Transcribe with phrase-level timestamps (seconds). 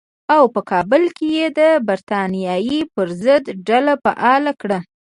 [0.35, 4.79] او په کابل کې یې د برټانیې پر ضد ډله فعاله کړه.